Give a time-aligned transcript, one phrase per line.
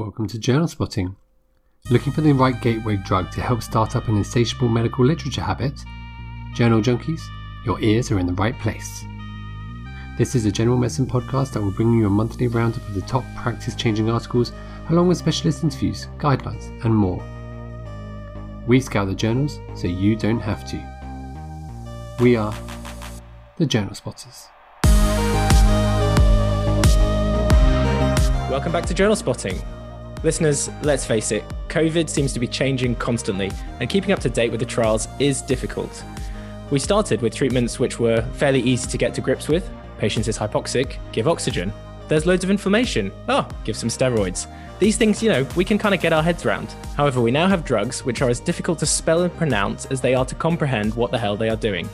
[0.00, 1.14] Welcome to Journal Spotting.
[1.90, 5.74] Looking for the right gateway drug to help start up an insatiable medical literature habit?
[6.54, 7.20] Journal junkies,
[7.66, 9.04] your ears are in the right place.
[10.16, 13.02] This is a general medicine podcast that will bring you a monthly roundup of the
[13.02, 14.52] top practice changing articles,
[14.88, 17.22] along with specialist interviews, guidelines, and more.
[18.66, 22.16] We scour the journals so you don't have to.
[22.20, 22.54] We are
[23.58, 24.48] the Journal Spotters.
[28.50, 29.60] Welcome back to Journal Spotting.
[30.22, 33.50] Listeners, let's face it, COVID seems to be changing constantly,
[33.80, 36.04] and keeping up to date with the trials is difficult.
[36.70, 39.70] We started with treatments which were fairly easy to get to grips with.
[39.98, 41.72] Patient is hypoxic, give oxygen.
[42.08, 43.10] There's loads of inflammation.
[43.30, 44.46] Oh, ah, give some steroids.
[44.78, 46.70] These things, you know, we can kind of get our heads around.
[46.96, 50.14] However, we now have drugs which are as difficult to spell and pronounce as they
[50.14, 51.88] are to comprehend what the hell they are doing.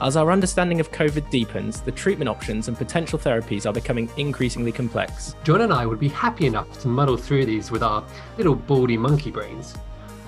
[0.00, 4.70] As our understanding of COVID deepens, the treatment options and potential therapies are becoming increasingly
[4.70, 5.34] complex.
[5.42, 8.04] John and I would be happy enough to muddle through these with our
[8.36, 9.74] little baldy monkey brains.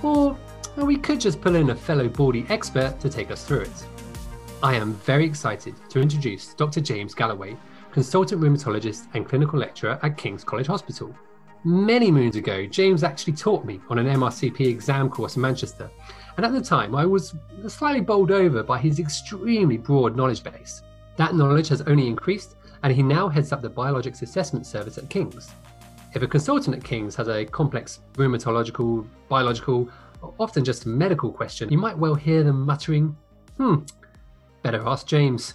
[0.03, 0.37] Or
[0.75, 3.85] we could just pull in a fellow baldy expert to take us through it.
[4.61, 6.81] I am very excited to introduce Dr.
[6.81, 7.55] James Galloway,
[7.93, 11.15] consultant rheumatologist and clinical lecturer at King's College Hospital.
[11.63, 15.91] Many moons ago, James actually taught me on an MRCP exam course in Manchester,
[16.35, 17.35] and at the time I was
[17.67, 20.81] slightly bowled over by his extremely broad knowledge base.
[21.17, 25.07] That knowledge has only increased, and he now heads up the Biologics Assessment Service at
[25.11, 25.51] King's.
[26.15, 29.87] If a consultant at King's has a complex rheumatological, biological,
[30.23, 33.15] or often just medical question, you might well hear them muttering,
[33.57, 33.75] hmm,
[34.63, 35.53] better ask James.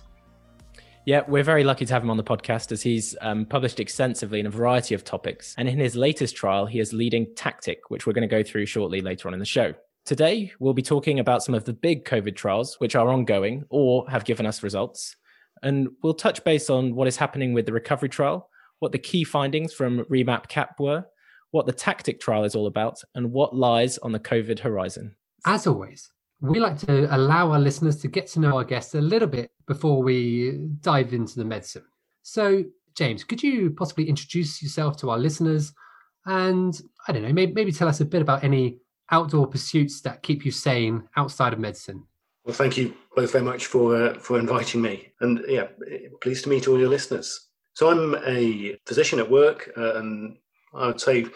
[1.06, 4.40] Yeah, we're very lucky to have him on the podcast as he's um, published extensively
[4.40, 5.54] in a variety of topics.
[5.56, 8.66] And in his latest trial, he is leading TACTIC, which we're going to go through
[8.66, 9.72] shortly later on in the show.
[10.04, 14.10] Today, we'll be talking about some of the big COVID trials which are ongoing or
[14.10, 15.14] have given us results.
[15.62, 19.22] And we'll touch base on what is happening with the recovery trial, what the key
[19.22, 21.06] findings from REMAP CAP were,
[21.52, 25.14] what the tactic trial is all about, and what lies on the COVID horizon.
[25.44, 29.00] As always, we like to allow our listeners to get to know our guests a
[29.00, 31.84] little bit before we dive into the medicine.
[32.22, 32.64] So,
[32.96, 35.72] James, could you possibly introduce yourself to our listeners
[36.26, 38.78] and, I don't know, maybe, maybe tell us a bit about any
[39.10, 42.04] outdoor pursuits that keep you sane outside of medicine?
[42.44, 45.66] Well, thank you both very much for uh, for inviting me, and yeah,
[46.20, 47.48] pleased to meet all your listeners.
[47.74, 50.38] So I'm a physician at work, uh, and
[50.72, 51.26] I would say,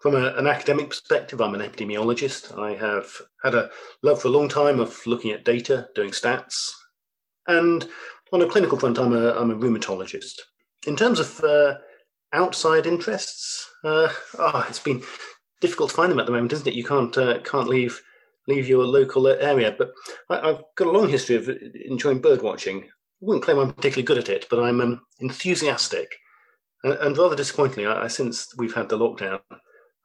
[0.00, 2.58] from a, an academic perspective, I'm an epidemiologist.
[2.58, 3.06] I have
[3.42, 3.70] had a
[4.02, 6.70] love for a long time of looking at data, doing stats,
[7.46, 7.88] and
[8.32, 10.40] on a clinical front, I'm a I'm a rheumatologist.
[10.86, 11.74] In terms of uh,
[12.32, 14.08] outside interests, uh,
[14.38, 15.02] oh, it's been
[15.60, 16.74] difficult to find them at the moment, isn't it?
[16.74, 18.00] You can't uh, can't leave
[18.48, 19.74] leave your local area.
[19.76, 19.92] But
[20.28, 21.50] I, have got a long history of
[21.86, 22.84] enjoying bird watching.
[22.84, 22.86] I
[23.20, 26.08] wouldn't claim I'm particularly good at it, but I'm um, enthusiastic.
[26.82, 29.40] And, and, rather disappointingly, I, since we've had the lockdown,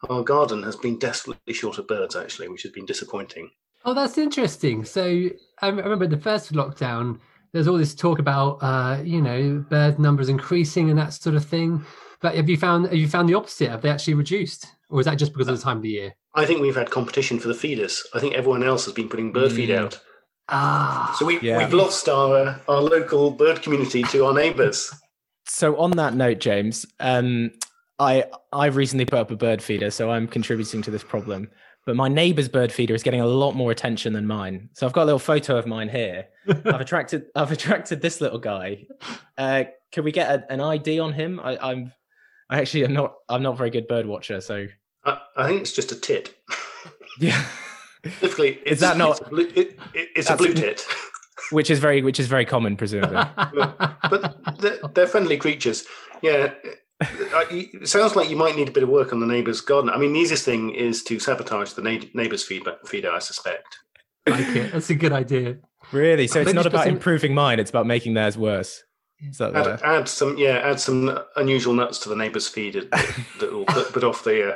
[0.09, 3.49] our garden has been desperately short of birds, actually, which has been disappointing.
[3.85, 4.83] Oh, that's interesting.
[4.83, 5.29] So
[5.61, 7.19] I remember the first lockdown.
[7.53, 11.45] There's all this talk about, uh, you know, bird numbers increasing and that sort of
[11.45, 11.85] thing.
[12.21, 13.69] But have you found have you found the opposite?
[13.69, 14.67] Have they actually reduced?
[14.89, 16.15] Or is that just because of the time of the year?
[16.33, 18.03] I think we've had competition for the feeders.
[18.13, 19.77] I think everyone else has been putting bird feed mm.
[19.77, 19.99] out.
[20.49, 21.57] Ah, so we, yeah.
[21.57, 24.93] we've lost our uh, our local bird community to our neighbours.
[25.47, 27.51] So on that note, James, um,
[27.99, 31.49] I I've recently put up a bird feeder, so I'm contributing to this problem.
[31.85, 34.69] But my neighbour's bird feeder is getting a lot more attention than mine.
[34.73, 36.25] So I've got a little photo of mine here.
[36.47, 38.85] I've attracted I've attracted this little guy.
[39.37, 41.39] Uh, can we get a, an ID on him?
[41.39, 41.93] I, I'm
[42.49, 43.15] I actually am not.
[43.29, 44.67] I'm not a very good bird watcher, so
[45.03, 46.35] I, I think it's just a tit.
[47.19, 47.45] yeah.
[48.05, 49.19] Specifically, is that not?
[49.19, 50.85] It's a blue, it, it's a blue tit.
[51.51, 53.17] Which is very, which is very common, presumably.
[53.37, 55.85] but they're, they're, friendly creatures.
[56.21, 56.53] Yeah.
[57.01, 59.89] It sounds like you might need a bit of work on the neighbour's garden.
[59.89, 61.81] I mean, the easiest thing is to sabotage the
[62.13, 63.67] neighbour's feedback, feeder, I suspect.
[64.27, 64.71] Like it.
[64.71, 65.57] That's a good idea.
[65.91, 66.27] Really?
[66.27, 68.83] So it's not about improving mine; it's about making theirs worse.
[69.39, 72.73] Add, add, some, yeah, add some unusual nuts to the neighbour's feed
[73.39, 74.53] that will put, put, off the.
[74.53, 74.55] Uh...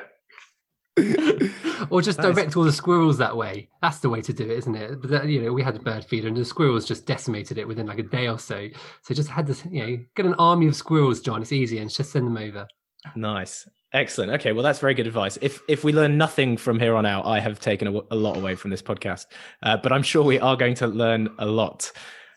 [1.90, 3.70] or just direct all the squirrels that way.
[3.82, 5.02] That's the way to do it, isn't it?
[5.02, 7.88] But you know, we had a bird feeder, and the squirrels just decimated it within
[7.88, 8.68] like a day or so.
[9.02, 11.42] So just had this, you know, get an army of squirrels, John.
[11.42, 12.68] It's easy, and just send them over.
[13.16, 13.68] Nice.
[13.92, 14.32] Excellent.
[14.34, 15.38] Okay, well, that's very good advice.
[15.42, 18.38] If if we learn nothing from here on out, I have taken a, a lot
[18.38, 19.26] away from this podcast,
[19.64, 21.92] uh, but I'm sure we are going to learn a lot.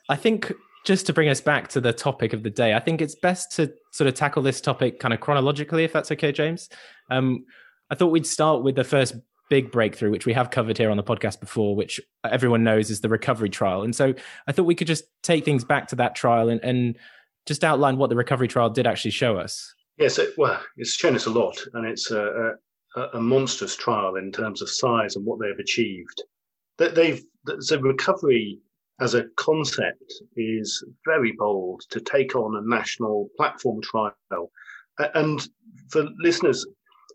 [0.08, 0.50] I think
[0.84, 3.52] just to bring us back to the topic of the day, I think it's best
[3.56, 6.68] to sort of tackle this topic kind of chronologically, if that's okay, James.
[7.10, 7.44] Um,
[7.92, 9.14] I thought we'd start with the first
[9.50, 13.02] big breakthrough, which we have covered here on the podcast before, which everyone knows is
[13.02, 13.82] the recovery trial.
[13.82, 14.14] And so
[14.46, 16.96] I thought we could just take things back to that trial and, and
[17.44, 19.74] just outline what the recovery trial did actually show us.
[19.98, 22.52] Yes, it, well, it's shown us a lot, and it's uh,
[22.96, 26.22] a, a, monstrous trial in terms of size and what they've achieved.
[26.78, 27.22] That they've
[27.58, 28.58] so recovery
[29.02, 34.50] as a concept is very bold to take on a national platform trial.
[35.14, 35.46] And
[35.90, 36.66] for listeners,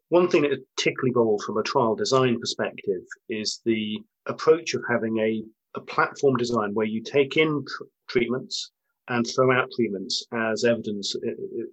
[0.09, 4.83] one thing that is particularly bold from a trial design perspective is the approach of
[4.89, 5.43] having a,
[5.75, 8.71] a platform design where you take in tr- treatments
[9.09, 11.15] and throw out treatments as evidence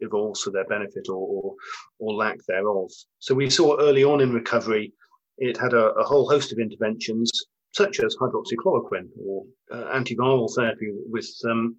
[0.01, 1.55] evolves for their benefit or, or,
[1.99, 2.91] or lack thereof.
[3.19, 4.93] So we saw early on in recovery,
[5.39, 7.33] it had a, a whole host of interventions
[7.73, 11.77] such as hydroxychloroquine or uh, antiviral therapy with um,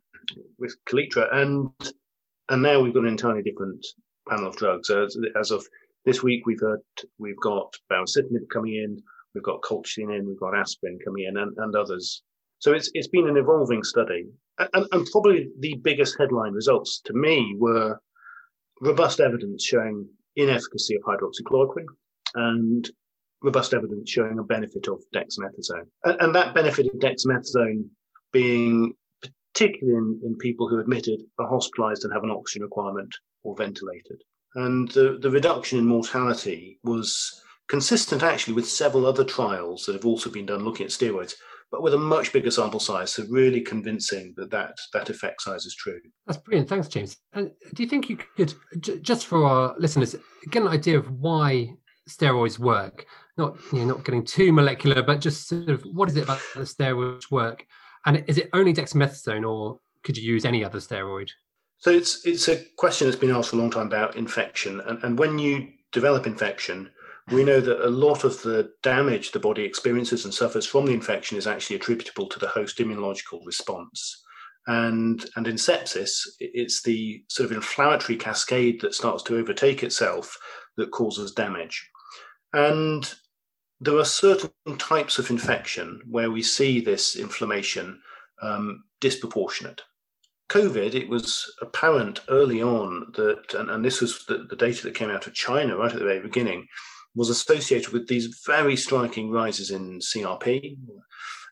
[0.60, 1.70] with Kaletra, and
[2.50, 3.86] and now we've got an entirely different
[4.28, 4.90] panel of drugs.
[4.90, 5.66] As, as of
[6.06, 6.80] this week, we've heard
[7.18, 9.02] we've got baricitinib coming in,
[9.34, 12.24] we've got colchicine in, we've got aspirin coming in, and, and others.
[12.60, 14.26] So it's it's been an evolving study,
[14.60, 18.00] and, and probably the biggest headline results to me were
[18.82, 21.86] robust evidence showing inefficacy of hydroxychloroquine
[22.36, 22.90] and
[23.42, 25.88] robust evidence showing a benefit of dexamethasone.
[26.04, 27.86] And, and that benefit of dexamethasone
[28.32, 28.94] being
[29.54, 33.14] particularly in, in people who admitted are hospitalized and have an oxygen requirement
[33.44, 34.22] or ventilated.
[34.56, 40.06] And the, the reduction in mortality was consistent actually with several other trials that have
[40.06, 41.34] also been done looking at steroids,
[41.72, 43.12] but with a much bigger sample size.
[43.12, 46.00] So really convincing that that, that effect size is true.
[46.26, 46.70] That's brilliant.
[46.70, 47.18] Thanks, James.
[47.34, 48.54] And do you think you could,
[49.02, 50.16] just for our listeners,
[50.52, 51.74] get an idea of why
[52.10, 53.06] steroids work?
[53.38, 56.40] Not you know, not getting too molecular, but just sort of what is it about
[56.54, 57.66] the steroids work?
[58.06, 61.30] And is it only dexamethasone, or could you use any other steroid?
[61.80, 65.04] So it's it's a question that's been asked for a long time about infection, and,
[65.04, 66.90] and when you develop infection,
[67.32, 70.94] we know that a lot of the damage the body experiences and suffers from the
[70.94, 74.24] infection is actually attributable to the host immunological response.
[74.68, 80.38] And, and in sepsis, it's the sort of inflammatory cascade that starts to overtake itself
[80.78, 81.88] that causes damage.
[82.54, 83.12] And
[83.80, 88.02] there are certain types of infection where we see this inflammation
[88.42, 89.82] um, disproportionate.
[90.50, 94.96] COVID, it was apparent early on that, and, and this was the, the, data that
[94.96, 96.68] came out of China right at the very beginning,
[97.16, 100.78] was associated with these very striking rises in CRP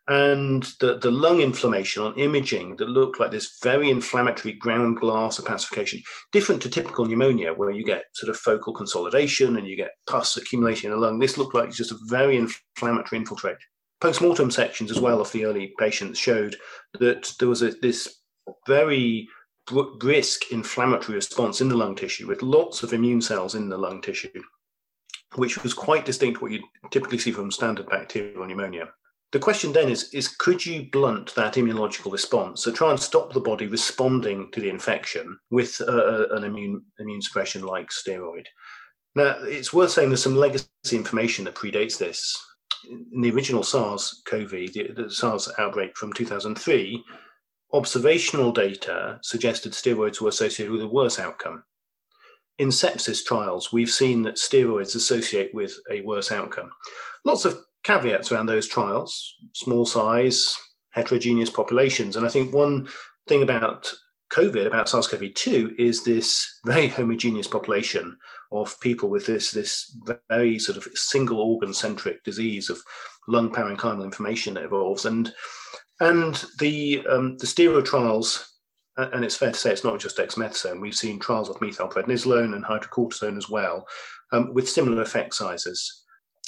[0.08, 5.40] and the, the lung inflammation on imaging that looked like this very inflammatory ground glass
[5.40, 6.02] opacification,
[6.32, 10.36] different to typical pneumonia, where you get sort of focal consolidation and you get pus
[10.36, 11.20] accumulating in the lung.
[11.20, 13.58] This looked like just a very inflammatory infiltrate.
[14.02, 16.58] Post-mortem sections as well of the early patients showed
[17.00, 18.23] that there was a, this
[18.68, 19.28] very
[20.00, 24.02] brisk inflammatory response in the lung tissue with lots of immune cells in the lung
[24.02, 24.42] tissue,
[25.36, 26.62] which was quite distinct what you
[26.92, 28.90] typically see from standard bacterial pneumonia.
[29.32, 32.62] The question then is, is could you blunt that immunological response?
[32.64, 37.22] So try and stop the body responding to the infection with uh, an immune, immune
[37.22, 38.46] suppression like steroid.
[39.16, 42.40] Now, it's worth saying there's some legacy information that predates this.
[43.12, 47.04] In the original SARS-CoV, the, the SARS outbreak from 2003,
[47.74, 51.64] observational data suggested steroids were associated with a worse outcome.
[52.60, 56.70] In sepsis trials, we've seen that steroids associate with a worse outcome.
[57.26, 60.56] Lots of caveats around those trials, small size,
[60.92, 62.16] heterogeneous populations.
[62.16, 62.88] And I think one
[63.28, 63.92] thing about
[64.32, 68.18] COVID, about SARS-CoV-2, is this very homogeneous population
[68.52, 69.98] of people with this this
[70.30, 72.80] very sort of single organ centric disease of
[73.28, 75.06] lung parenchymal inflammation that evolves.
[75.06, 75.34] And
[76.00, 78.60] and the um, the steroid trials,
[78.98, 80.82] and it's fair to say it's not just dexamethasone.
[80.82, 83.88] We've seen trials of methylprednisolone and hydrocortisone as well,
[84.32, 86.04] um, with similar effect sizes.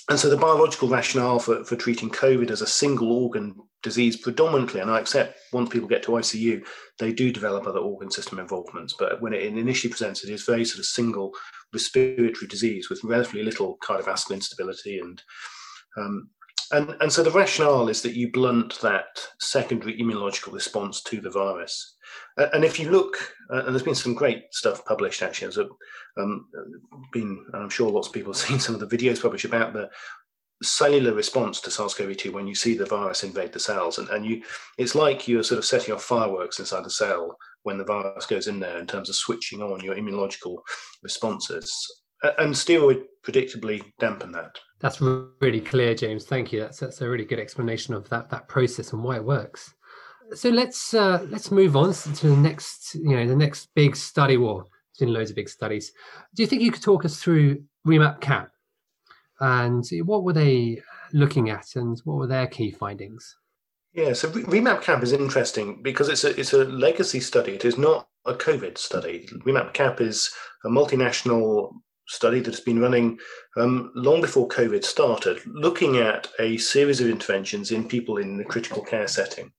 [0.08, 4.80] And so the biological rationale for, for treating COVID as a single organ disease predominantly,
[4.80, 6.64] and I accept once people get to ICU,
[7.00, 8.94] they do develop other organ system involvements.
[8.98, 11.34] But when it initially presents, it is very sort of single
[11.74, 15.22] respiratory disease with relatively little cardiovascular instability and
[15.98, 16.30] um,
[16.72, 21.30] and, and so the rationale is that you blunt that secondary immunological response to the
[21.30, 21.96] virus.
[22.38, 25.70] And if you look, uh, and there's been some great stuff published actually, there's
[26.18, 26.48] um,
[27.14, 29.90] been, I'm sure lots of people have seen some of the videos published about the
[30.64, 34.00] cellular response to SARS-CoV-2 when you see the virus invade the cells.
[34.00, 34.42] And, and you,
[34.78, 38.48] it's like you're sort of setting off fireworks inside the cell when the virus goes
[38.48, 40.58] in there in terms of switching on your immunological
[41.04, 42.02] responses.
[42.40, 44.58] And steroid predictably dampen that.
[44.80, 46.26] That's really clear, James.
[46.26, 46.60] Thank you.
[46.60, 49.74] That's that's a really good explanation of that that process and why it works.
[50.34, 54.38] So let's uh, let's move on to the next, you know, the next big study.
[54.38, 54.64] War.
[54.64, 55.92] There's been loads of big studies.
[56.36, 58.50] Do you think you could talk us through Remap Cap
[59.40, 60.82] and what were they
[61.14, 63.36] looking at, and what were their key findings?
[63.94, 67.54] Yeah, so Remap Cap is interesting because it's a it's a legacy study.
[67.54, 69.28] It is not a COVID study.
[69.46, 70.34] Remap Cap is
[70.66, 71.72] a multinational
[72.08, 73.18] study that has been running
[73.58, 78.46] um, long before COVID started, looking at a series of interventions in people in the
[78.46, 79.52] critical care setting.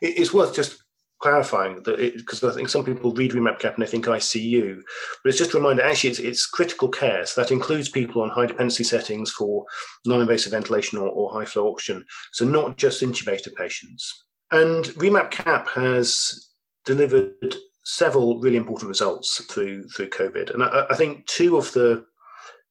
[0.00, 0.82] It's worth just
[1.20, 4.80] clarifying that because I think some people read REMAP-CAP and they think ICU,
[5.22, 7.26] but it's just a reminder actually it's, it's critical care.
[7.26, 9.64] So that includes people on high dependency settings for
[10.04, 12.04] non invasive ventilation or, or high flow oxygen.
[12.32, 14.26] So not just intubated patients.
[14.50, 16.48] And REMAP-CAP has
[16.84, 17.56] delivered
[17.88, 20.52] several really important results through through COVID.
[20.52, 22.04] And I, I think two of the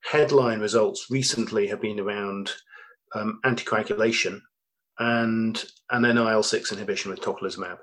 [0.10, 2.52] headline results recently have been around
[3.16, 4.40] um, anticoagulation
[5.00, 7.78] and an IL-6 inhibition with tocilizumab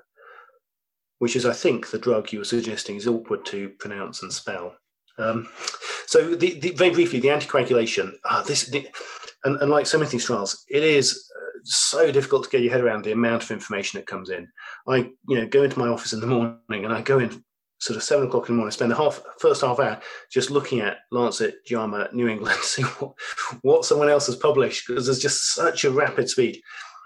[1.19, 4.75] which is, I think, the drug you were suggesting is awkward to pronounce and spell.
[5.17, 5.47] Um,
[6.07, 8.11] so, the, the, very briefly, the anticoagulation.
[8.25, 8.87] Ah, this, the,
[9.45, 11.29] and, and, like so many things trials, it is
[11.65, 14.47] so difficult to get your head around the amount of information that comes in.
[14.87, 17.43] I, you know, go into my office in the morning, and I go in
[17.79, 19.99] sort of seven o'clock in the morning, spend the half first half hour
[20.31, 23.13] just looking at Lancet, JAMA, New England, see what,
[23.61, 26.61] what someone else has published because there's just such a rapid speed.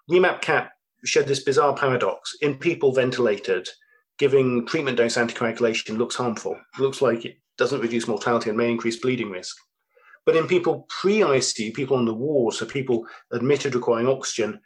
[0.09, 0.71] REMAP-CAP
[1.05, 3.67] showed this bizarre paradox in people ventilated
[4.19, 6.59] giving treatment dose anticoagulation looks harmful.
[6.77, 9.55] It looks like it doesn't reduce mortality and may increase bleeding risk.
[10.25, 14.59] But in people pre ICU, people on the ward, so people admitted requiring oxygen,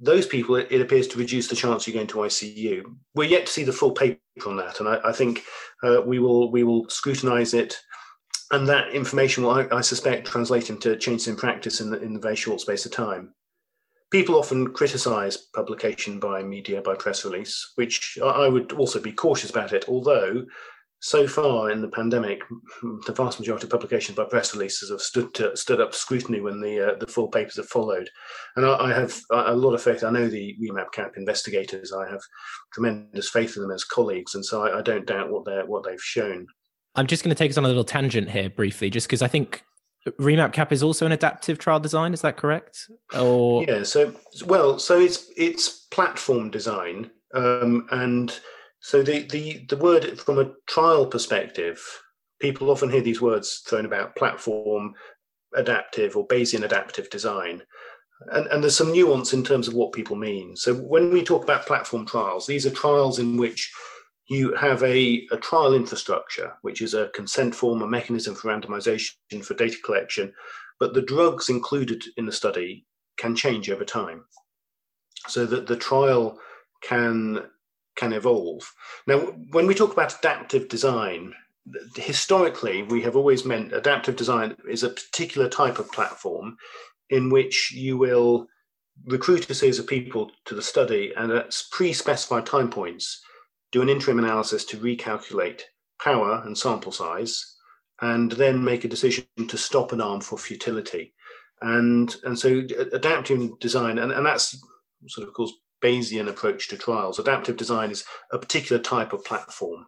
[0.00, 2.82] those people, it, appears to reduce the chance you go into ICU.
[3.14, 5.44] We're yet to see the full paper on that, and I, I think
[5.84, 7.78] uh, we will we will scrutinise it,
[8.50, 12.14] and that information will, I, I, suspect, translate into changes in practice in the, in
[12.14, 13.32] the very short space of time
[14.12, 19.50] people often criticize publication by media, by press release, which I would also be cautious
[19.50, 20.44] about it, although
[21.02, 22.42] so far in the pandemic,
[23.06, 26.40] the vast majority of publications by press releases have stood to, stood up to scrutiny
[26.40, 28.08] when the uh, the full papers have followed,
[28.54, 30.04] and I, I, have a lot of faith.
[30.04, 31.92] I know the REMAP-CAP investigators.
[31.92, 32.20] I have
[32.72, 35.82] tremendous faith in them as colleagues, and so I, I don't doubt what they what
[35.84, 36.46] they've shown.
[36.94, 39.28] I'm just going to take us on a little tangent here briefly, just because I
[39.28, 39.64] think
[40.20, 42.12] REMAP-CAP is also an adaptive trial design.
[42.14, 42.88] Is that correct?
[43.18, 44.14] Or yeah, so
[44.46, 48.38] well, so it's it's platform design, um, and
[48.82, 51.80] so the the the word from a trial perspective,
[52.40, 54.94] people often hear these words thrown about platform,
[55.54, 57.62] adaptive, or Bayesian adaptive design.
[58.30, 60.56] And, and there's some nuance in terms of what people mean.
[60.56, 63.72] So when we talk about platform trials, these are trials in which
[64.28, 69.44] you have a, a trial infrastructure, which is a consent form, a mechanism for randomization,
[69.44, 70.32] for data collection,
[70.78, 72.86] but the drugs included in the study
[73.16, 74.24] can change over time
[75.28, 76.38] so that the trial
[76.82, 77.42] can
[77.96, 78.72] can evolve.
[79.06, 79.18] Now,
[79.50, 81.34] when we talk about adaptive design,
[81.96, 86.56] historically, we have always meant adaptive design is a particular type of platform
[87.10, 88.46] in which you will
[89.06, 93.22] recruit a series of people to the study and at pre-specified time points
[93.70, 95.62] do an interim analysis to recalculate
[96.00, 97.56] power and sample size,
[98.00, 101.14] and then make a decision to stop an arm for futility.
[101.60, 104.60] And, and so adaptive design, and, and that's
[105.06, 107.18] sort of course Bayesian approach to trials.
[107.18, 109.86] Adaptive design is a particular type of platform.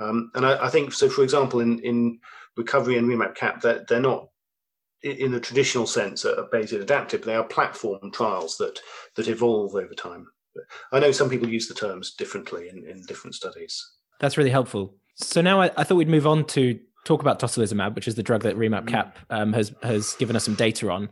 [0.00, 2.18] Um, and I, I, think, so for example, in, in
[2.56, 4.28] recovery and REMAP-CAP, that they're, they're not
[5.02, 8.80] in the traditional sense of Bayesian adaptive, they are platform trials that,
[9.14, 10.26] that evolve over time.
[10.92, 13.92] I know some people use the terms differently in, in different studies.
[14.20, 14.94] That's really helpful.
[15.16, 18.22] So now I, I thought we'd move on to talk about tocilizumab, which is the
[18.22, 19.22] drug that REMAP-CAP mm.
[19.30, 21.08] um, has has given us some data on.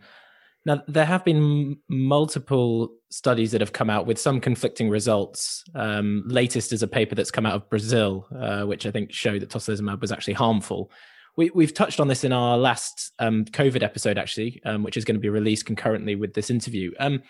[0.66, 5.62] Now there have been multiple studies that have come out with some conflicting results.
[5.74, 9.42] Um, latest is a paper that's come out of Brazil, uh, which I think showed
[9.42, 10.90] that tocilizumab was actually harmful.
[11.36, 15.04] We, have touched on this in our last um, COVID episode, actually, um, which is
[15.04, 16.92] going to be released concurrently with this interview.
[17.00, 17.22] Um,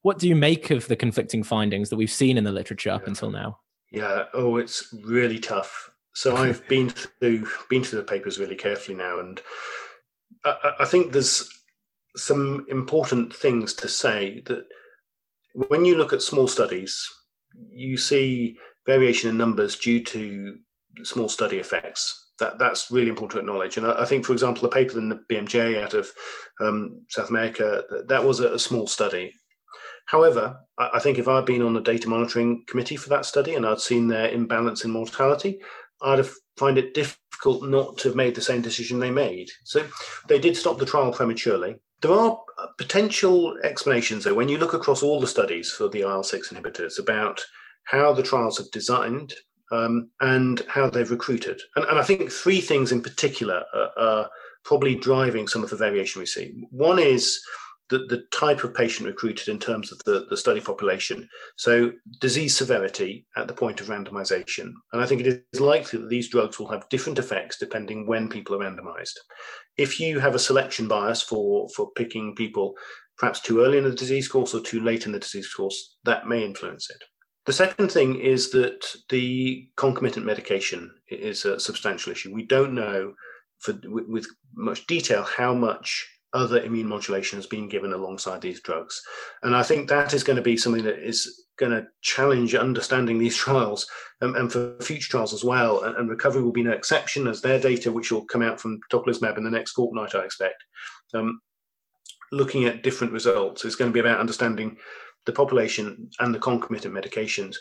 [0.00, 3.02] what do you make of the conflicting findings that we've seen in the literature up
[3.02, 3.08] yeah.
[3.08, 3.58] until now?
[3.90, 5.90] Yeah, oh, it's really tough.
[6.14, 9.40] So I've been through been through the papers really carefully now, and
[10.44, 11.48] I, I think there's
[12.16, 14.64] some important things to say that
[15.54, 17.06] when you look at small studies,
[17.70, 20.56] you see variation in numbers due to
[21.02, 22.28] small study effects.
[22.38, 23.76] That that's really important to acknowledge.
[23.76, 26.10] And I, I think, for example, the paper in the BMJ out of
[26.60, 29.32] um, South America that was a, a small study,
[30.10, 33.64] However, I think if I'd been on the data monitoring committee for that study and
[33.64, 35.60] I'd seen their imbalance in mortality,
[36.02, 39.48] I'd have find it difficult not to have made the same decision they made.
[39.62, 39.86] So
[40.26, 41.76] they did stop the trial prematurely.
[42.02, 42.38] There are
[42.78, 46.98] potential explanations, though, when you look across all the studies for the IL 6 inhibitors
[46.98, 47.40] about
[47.84, 49.34] how the trials have designed
[49.70, 51.60] um, and how they've recruited.
[51.76, 54.30] And, and, I think three things in particular are, are
[54.64, 56.66] probably driving some of the variation we see.
[56.70, 57.40] One is
[57.90, 61.28] the, the type of patient recruited in terms of the, the study population.
[61.56, 64.72] So, disease severity at the point of randomization.
[64.92, 68.28] And I think it is likely that these drugs will have different effects depending when
[68.28, 69.14] people are randomized.
[69.76, 72.74] If you have a selection bias for, for picking people
[73.18, 76.26] perhaps too early in the disease course or too late in the disease course, that
[76.26, 77.02] may influence it.
[77.46, 82.32] The second thing is that the concomitant medication is a substantial issue.
[82.32, 83.14] We don't know
[83.58, 89.02] for, with much detail how much other immune modulation has been given alongside these drugs.
[89.42, 93.18] And I think that is going to be something that is going to challenge understanding
[93.18, 93.86] these trials
[94.22, 95.82] um, and for future trials as well.
[95.82, 98.80] And, and, recovery will be no exception as their data, which will come out from
[98.92, 100.62] tocilizumab in the next fortnight, I expect,
[101.14, 101.40] um,
[102.32, 104.76] looking at different results is going to be about understanding
[105.26, 107.56] the population and the concomitant medications.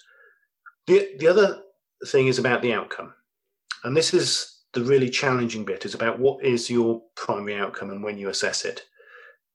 [0.87, 1.61] The, the other
[2.07, 3.13] thing is about the outcome.
[3.83, 8.03] And this is the really challenging bit is about what is your primary outcome and
[8.03, 8.85] when you assess it.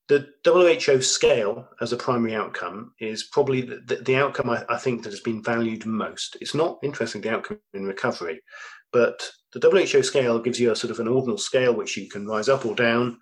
[0.09, 4.77] The WHO scale as a primary outcome is probably the, the, the outcome I, I,
[4.77, 6.37] think that has been valued most.
[6.43, 8.43] It's not interesting the outcome in recovery,
[8.93, 12.27] but the WHO scale gives you a sort of an ordinal scale which you can
[12.27, 13.19] rise up or down,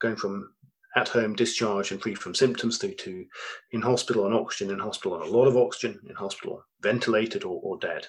[0.00, 0.50] going from
[0.96, 3.24] at home discharge and free from symptoms through to
[3.70, 7.60] in hospital on oxygen, in hospital on a lot of oxygen, in hospital ventilated or,
[7.62, 8.06] or dead.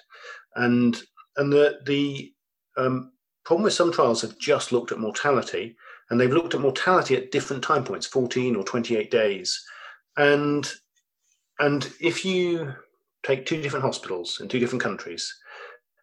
[0.56, 1.00] And
[1.36, 2.32] and the the
[2.76, 3.12] um,
[3.48, 5.74] problem with some trials have just looked at mortality
[6.10, 9.64] and they've looked at mortality at different time points 14 or 28 days
[10.18, 10.74] and
[11.58, 12.74] and if you
[13.22, 15.34] take two different hospitals in two different countries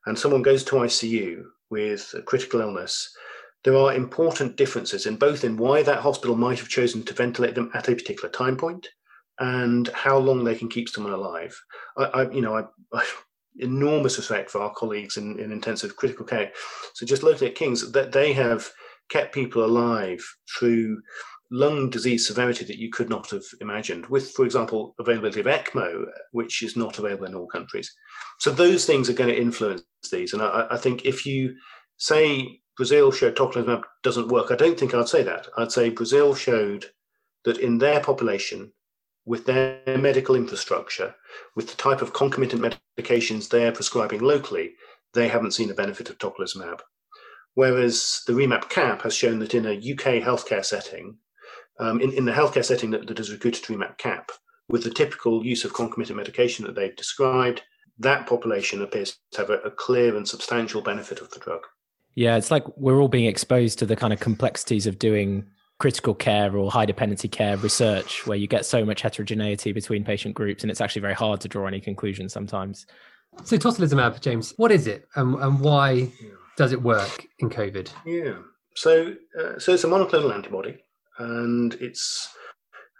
[0.07, 3.15] and someone goes to icu with a critical illness
[3.63, 7.53] there are important differences in both in why that hospital might have chosen to ventilate
[7.53, 8.87] them at a particular time point
[9.37, 11.59] and how long they can keep someone alive.
[11.97, 13.05] I, I you know, I, I,
[13.59, 16.51] enormous respect for our colleagues in, in intensive critical care.
[16.93, 18.69] So just locally at King's, that they have
[19.09, 20.23] kept people alive
[20.57, 21.01] through
[21.51, 26.05] lung disease severity that you could not have imagined, with, for example, availability of ECMO,
[26.31, 27.93] which is not available in all countries.
[28.39, 30.33] So those things are going to influence these.
[30.33, 31.55] And I, I think if you
[31.97, 35.47] say Brazil showed tocilizumab doesn't work, I don't think I'd say that.
[35.57, 36.85] I'd say Brazil showed
[37.45, 38.73] that in their population,
[39.25, 41.15] with their medical infrastructure,
[41.55, 44.73] with the type of concomitant medications they're prescribing locally,
[45.13, 46.79] they haven't seen the benefit of tocilizumab.
[47.55, 51.17] Whereas the REMAP CAP has shown that in a UK healthcare setting,
[51.79, 54.31] um, in, in the healthcare setting that, that has recruited to REMAP CAP,
[54.67, 57.61] with the typical use of concomitant medication that they've described,
[57.99, 61.61] that population appears to have a, a clear and substantial benefit of the drug.
[62.15, 65.45] Yeah, it's like we're all being exposed to the kind of complexities of doing
[65.77, 70.33] critical care or high dependency care research where you get so much heterogeneity between patient
[70.33, 72.85] groups and it's actually very hard to draw any conclusions sometimes.
[73.43, 76.11] So tocilizumab, James, what is it and, and why
[76.55, 77.89] does it work in COVID?
[78.05, 78.35] Yeah,
[78.75, 80.77] so uh, so it's a monoclonal antibody
[81.19, 82.29] and it's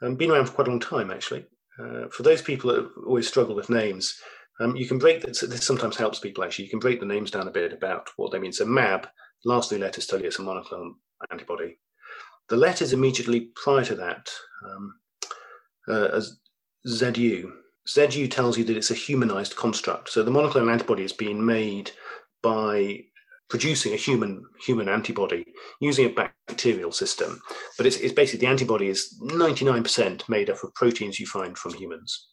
[0.02, 1.46] um, been around for quite a long time actually.
[1.80, 4.20] Uh, for those people that always struggle with names,
[4.60, 6.66] um, you can break this, this sometimes helps people actually.
[6.66, 8.54] You can break the names down a bit about what they mean.
[8.54, 9.08] So MAB,
[9.44, 10.92] last three letters tell you it's a monoclonal
[11.32, 11.78] antibody.
[12.50, 14.30] The letters immediately prior to that,
[14.66, 14.96] um,
[15.88, 16.38] uh, as
[16.88, 17.52] ZU.
[17.88, 20.10] ZU tells you that it's a humanized construct.
[20.10, 21.92] So the monoclonal antibody is being made
[22.42, 23.06] by
[23.50, 25.46] producing a human human antibody
[25.80, 26.10] using a
[26.48, 27.40] bacterial system.
[27.78, 31.74] But it's, it's basically the antibody is 99% made up of proteins you find from
[31.74, 32.28] humans.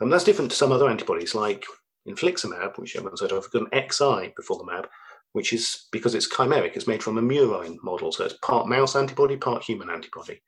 [0.00, 1.64] And that's different to some other antibodies like
[2.08, 4.86] infliximab, which everyone's heard of, got an XI before the MAB,
[5.32, 8.12] which is because it's chimeric, it's made from a murine model.
[8.12, 10.40] So it's part mouse antibody, part human antibody.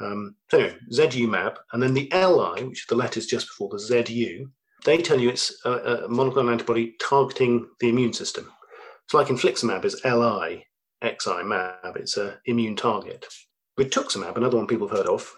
[0.00, 3.78] Um, so anyway, ZUMAB, and then the LI, which is the letters just before the
[3.78, 4.48] ZU,
[4.84, 8.50] they tell you it's a, a monoclonal antibody targeting the immune system.
[9.04, 10.66] It's like infliximab is LI,
[11.02, 13.26] XI MAB, it's an immune target.
[13.78, 15.32] Rituximab, another one people have heard of,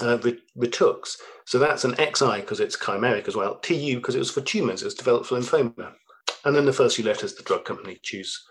[0.00, 0.18] uh,
[0.58, 1.16] Ritux.
[1.44, 3.56] So that's an XI because it's chimeric as well.
[3.56, 5.94] TU because it was for tumors, it was developed for lymphoma.
[6.44, 8.42] And then the first few letters the drug company choose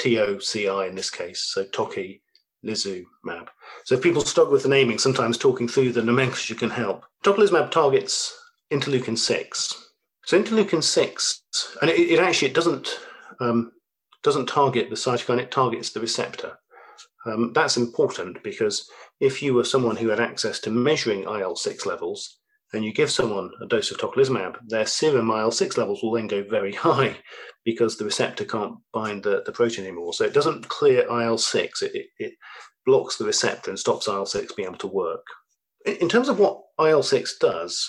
[0.00, 2.22] TOCI in this case, so Toki
[2.64, 3.48] Lizumab.
[3.84, 7.04] So if people struggle with the naming, sometimes talking through the nomenclature can help.
[7.24, 8.36] Tocilizumab targets
[8.70, 9.92] interleukin 6.
[10.24, 11.42] So interleukin 6,
[11.80, 13.00] and it, it actually it doesn't
[13.40, 13.72] um,
[14.22, 16.58] doesn't target the cytokine, it targets the receptor.
[17.26, 18.88] Um, that's important because
[19.18, 22.39] if you were someone who had access to measuring IL 6 levels
[22.72, 26.28] and you give someone a dose of tocilizumab, their serum IL 6 levels will then
[26.28, 27.16] go very high
[27.64, 30.12] because the receptor can't bind the, the protein anymore.
[30.12, 32.32] So it doesn't clear IL 6, it, it,
[32.86, 35.24] blocks the receptor and stops IL 6 being able to work.
[35.84, 37.88] In, in terms of what IL 6 does,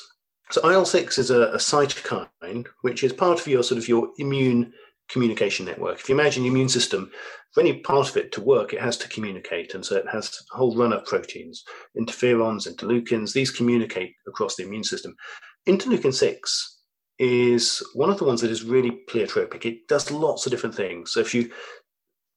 [0.50, 4.10] so IL 6 is a, a cytokine which is part of your sort of your
[4.18, 4.74] immune
[5.12, 6.00] communication network.
[6.00, 7.12] If you imagine the immune system,
[7.54, 9.74] for any part of it to work, it has to communicate.
[9.74, 11.64] And so it has a whole run of proteins,
[12.00, 15.16] interferons, interleukins, these communicate across the immune system.
[15.68, 16.78] Interleukin 6
[17.20, 19.66] is one of the ones that is really pleiotropic.
[19.66, 21.12] It does lots of different things.
[21.12, 21.52] So if you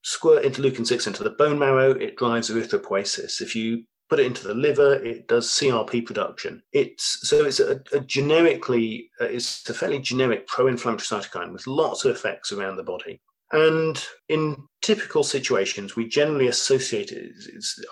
[0.03, 3.41] squirt interleukin 6 into the bone marrow, it drives erythropoiesis.
[3.41, 6.63] If you put it into the liver, it does CRP production.
[6.73, 12.05] It's so it's a, a generically uh, it's a fairly generic pro-inflammatory cytokine with lots
[12.05, 13.21] of effects around the body.
[13.53, 17.13] And in typical situations, we generally associate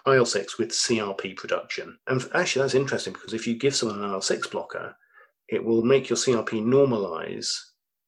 [0.06, 1.98] IL 6 with CRP production.
[2.08, 4.96] And actually, that's interesting because if you give someone an IL 6 blocker,
[5.48, 7.54] it will make your CRP normalize,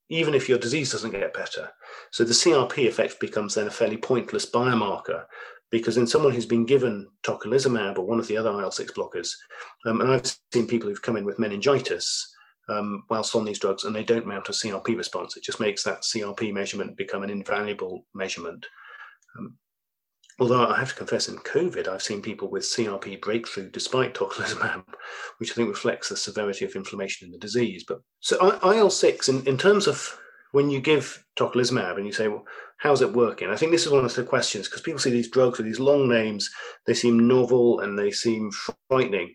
[0.08, 1.70] even if your disease doesn't get better.
[2.10, 5.26] So the CRP effect becomes then a fairly pointless biomarker
[5.74, 9.30] because in someone who's been given tocilizumab or one of the other IL 6 blockers,
[9.86, 12.32] um, and I've seen people who've come in with meningitis
[12.68, 15.82] um, whilst on these drugs and they don't mount a CRP response, it just makes
[15.82, 18.64] that CRP measurement become an invaluable measurement.
[19.36, 19.56] Um,
[20.38, 24.84] although I have to confess, in COVID, I've seen people with CRP breakthrough despite tocilizumab,
[25.38, 27.82] which I think reflects the severity of inflammation in the disease.
[27.82, 30.16] But so IL 6, in, in terms of
[30.54, 32.44] when you give tocilizumab and you say, well,
[32.76, 33.50] how's it working?
[33.50, 35.80] I think this is one of the questions because people see these drugs with these
[35.80, 36.48] long names,
[36.86, 38.52] they seem novel and they seem
[38.88, 39.34] frightening.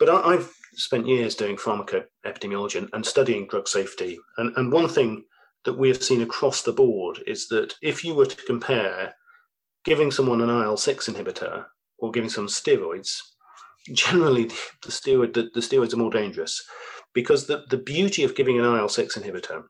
[0.00, 4.18] But I, have spent years doing pharmacoepidemiology and, and studying drug safety.
[4.38, 5.22] And, and one thing
[5.66, 9.14] that we have seen across the board is that if you were to compare
[9.84, 11.64] giving someone an IL 6 inhibitor
[12.00, 13.18] or giving some steroids,
[13.92, 16.60] generally the, steroid, the, the steroids are more dangerous
[17.14, 19.62] because the, the beauty of giving an IL 6 inhibitor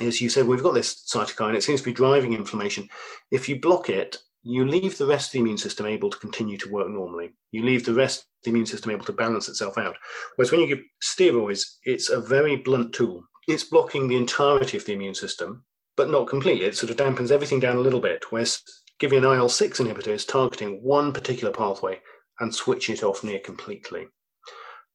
[0.00, 2.88] is you said, we've got this cytokine, it seems to be driving inflammation.
[3.30, 6.58] If you block it, you leave the rest of the immune system able to continue
[6.58, 7.30] to work normally.
[7.50, 9.96] You leave the rest of the immune system able to balance itself out.
[10.36, 13.24] Whereas when you give steroids, it's a very blunt tool.
[13.48, 15.64] It's blocking the entirety of the immune system,
[15.96, 16.66] but not completely.
[16.66, 18.24] It sort of dampens everything down a little bit.
[18.30, 18.60] Whereas
[18.98, 22.00] giving an IL 6 inhibitor is targeting one particular pathway
[22.40, 24.08] and switching it off near completely.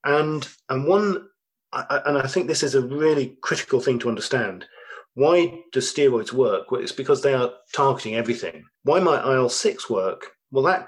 [0.03, 1.27] And, and one,
[1.73, 4.65] and I think this is a really critical thing to understand
[5.19, 6.71] why do steroids work?
[6.71, 8.63] Well, it's because they are targeting everything.
[8.83, 10.31] Why might IL 6 work?
[10.49, 10.87] Well, that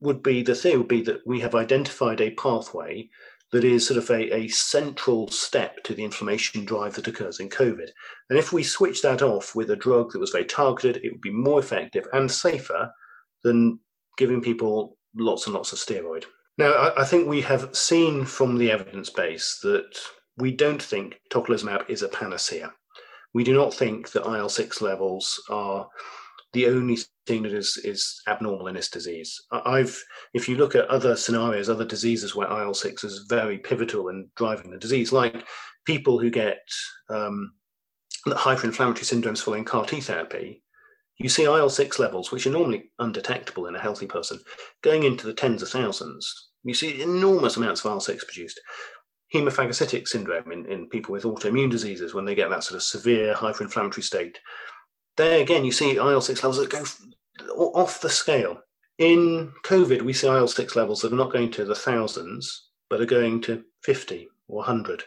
[0.00, 3.08] would be the theory would be that we have identified a pathway
[3.50, 7.48] that is sort of a, a central step to the inflammation drive that occurs in
[7.48, 7.88] COVID.
[8.30, 11.20] And if we switch that off with a drug that was very targeted, it would
[11.20, 12.88] be more effective and safer
[13.42, 13.80] than
[14.16, 16.26] giving people lots and lots of steroid.
[16.56, 19.98] Now, I, I think we have seen from the evidence base that
[20.36, 22.72] we don't think tocilizumab is a panacea
[23.34, 25.88] we do not think that IL 6 levels are
[26.52, 29.40] the only thing that is, is abnormal in this disease.
[29.50, 29.98] I've,
[30.34, 34.28] if you look at other scenarios, other diseases where IL 6 is very pivotal in
[34.36, 35.46] driving the disease, like
[35.86, 36.60] people who get
[37.08, 37.54] um,
[38.26, 40.62] hyperinflammatory syndromes following CAR T therapy,
[41.18, 44.38] you see IL 6 levels, which are normally undetectable in a healthy person,
[44.82, 46.50] going into the tens of thousands.
[46.64, 48.60] You see enormous amounts of IL 6 produced
[49.34, 53.34] hemophagocytic syndrome in, in people with autoimmune diseases when they get that sort of severe
[53.34, 54.38] hyperinflammatory state.
[55.16, 56.84] There again, you see IL 6 levels that go
[57.54, 58.58] off the scale.
[58.98, 63.00] In COVID, we see IL 6 levels that are not going to the thousands, but
[63.00, 65.02] are going to 50 or 100.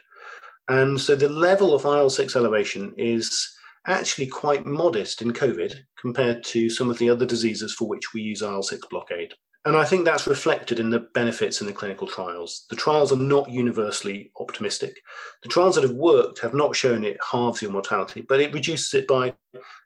[0.67, 3.55] And so the level of IL 6 elevation is
[3.87, 8.21] actually quite modest in COVID compared to some of the other diseases for which we
[8.21, 9.33] use IL 6 blockade.
[9.65, 12.65] And I think that's reflected in the benefits in the clinical trials.
[12.69, 14.95] The trials are not universally optimistic.
[15.41, 18.93] The trials that have worked have not shown it halves your mortality, but it reduces
[18.93, 19.33] it by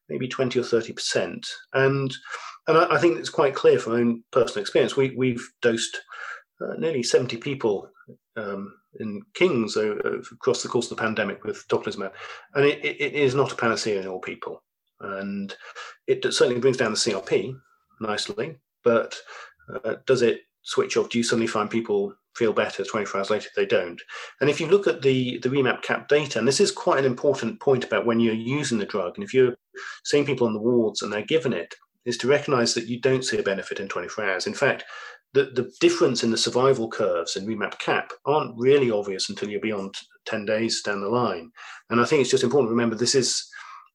[0.09, 1.47] maybe 20 or 30%.
[1.73, 2.13] And,
[2.67, 4.97] and I, I think it's quite clear from my own personal experience.
[4.97, 5.97] We, we've dosed
[6.61, 7.89] uh, nearly 70 people
[8.35, 12.11] um, in Kings across the course of the pandemic with tocilizumab,
[12.55, 14.61] and it, it, it is not a panacea in all people.
[14.99, 15.55] And
[16.07, 17.55] it certainly brings down the CRP
[18.01, 19.15] nicely, but
[19.83, 21.09] uh, does it switch off?
[21.09, 23.49] Do you suddenly find people feel better 24 hours later?
[23.55, 24.01] They don't.
[24.41, 27.05] And if you look at the, the remap cap data, and this is quite an
[27.05, 29.55] important point about when you're using the drug, and if you're
[30.03, 31.73] seeing people on the wards and they're given it,
[32.05, 34.47] is to recognize that you don't see a benefit in 24 hours.
[34.47, 34.83] In fact,
[35.33, 39.59] the, the difference in the survival curves in remap cap aren't really obvious until you're
[39.59, 41.51] beyond 10 days down the line.
[41.89, 43.47] And I think it's just important to remember this is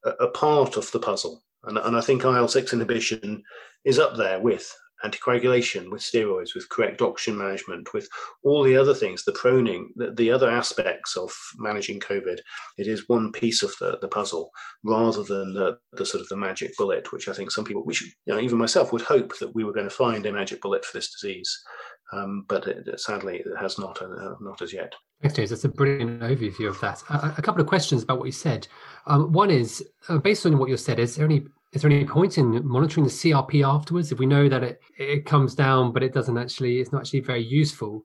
[0.05, 1.43] a, a part of the puzzle.
[1.65, 3.43] And, and I think IL 6 inhibition
[3.85, 4.73] is up there with
[5.05, 8.09] anticoagulation, with steroids, with correct oxygen management, with
[8.43, 12.39] all the other things, the proning, the, the other aspects of managing COVID.
[12.79, 14.51] It is one piece of the, the puzzle
[14.83, 18.03] rather than the, the sort of the magic bullet, which I think some people, which
[18.03, 20.85] you know, even myself would hope that we were going to find a magic bullet
[20.85, 21.65] for this disease.
[22.13, 24.95] um, but it, sadly it has not uh, not as yet.
[25.21, 25.51] Thanks, James.
[25.51, 27.03] That's a brilliant overview of that.
[27.09, 28.67] a couple of questions about what you said.
[29.07, 32.05] Um, one is, uh, based on what you said, is there any is there any
[32.05, 36.03] point in monitoring the CRP afterwards if we know that it it comes down, but
[36.03, 38.03] it doesn't actually it's not actually very useful?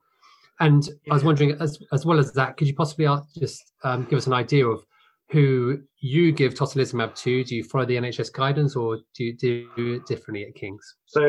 [0.58, 1.12] And yeah.
[1.12, 3.06] I was wondering, as as well as that, could you possibly
[3.38, 4.84] just um, give us an idea of
[5.30, 7.44] who you give tocilizumab to?
[7.44, 10.96] Do you follow the NHS guidance, or do you do it differently at King's?
[11.06, 11.22] So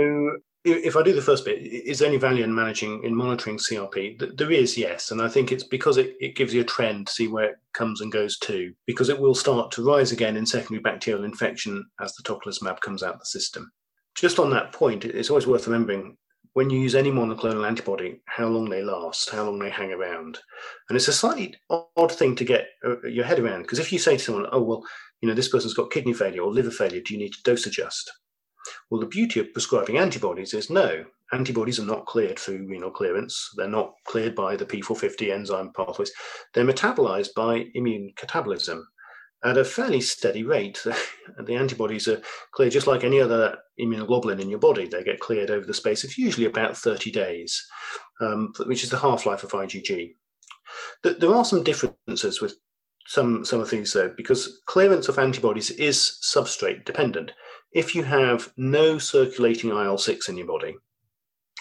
[0.64, 4.38] if I do the first bit, is there any value in managing in monitoring CRP?
[4.38, 7.14] There is, yes, and I think it's because it, it gives you a trend to
[7.14, 10.46] see where it comes and goes to, because it will start to rise again in
[10.46, 13.72] secondary bacterial infection as the tocilizumab comes out the system.
[14.14, 16.18] Just on that point, it's always worth remembering
[16.54, 20.38] when you use any monoclonal antibody, how long they last, how long they hang around,
[20.90, 23.98] and it's a slightly odd thing to get uh, your head around because if you
[23.98, 24.84] say to someone, "Oh well,
[25.22, 27.66] you know this person's got kidney failure or liver failure, do you need to dose
[27.66, 28.12] adjust?"
[28.92, 33.50] Well, the beauty of prescribing antibodies is no, antibodies are not cleared through renal clearance.
[33.56, 36.12] They're not cleared by the P450 enzyme pathways.
[36.54, 38.84] They're metabolized by immune catabolism
[39.46, 40.86] at a fairly steady rate.
[41.46, 44.88] the antibodies are cleared just like any other immunoglobulin in your body.
[44.88, 47.66] They get cleared over the space of usually about 30 days,
[48.20, 50.16] um, which is the half life of IgG.
[51.02, 52.56] There are some differences with
[53.08, 57.32] some, some of these, though, because clearance of antibodies is substrate dependent
[57.72, 60.76] if you have no circulating IL 6 in your body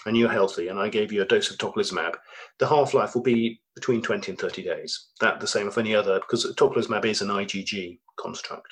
[0.05, 2.15] and you're healthy, and I gave you a dose of tocilizumab,
[2.59, 5.09] the half life will be between 20 and 30 days.
[5.19, 8.67] That the same with any other, because tocilizumab is an IgG construct.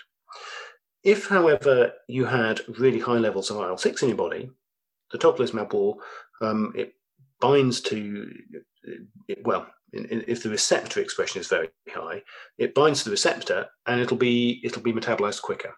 [1.04, 4.50] If, however, you had really high levels of IL 6 in your body,
[5.12, 6.00] the tocilizumab will,
[6.42, 6.94] um, it
[7.40, 8.30] binds to,
[9.28, 12.22] it, well, if the receptor expression is very high,
[12.58, 15.74] it binds to the receptor and it'll be it'll be metabolized quicker.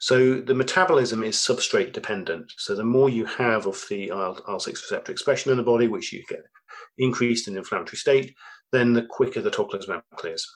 [0.00, 2.52] So the metabolism is substrate dependent.
[2.58, 6.22] So the more you have of the IL-6 receptor expression in the body, which you
[6.28, 6.42] get
[6.98, 8.34] increased in inflammatory state,
[8.72, 10.46] then the quicker the tocilizumab clears.